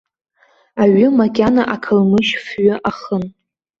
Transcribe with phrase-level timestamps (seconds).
[0.81, 3.23] Аҩы макьана ақалмышь фҩы ахын.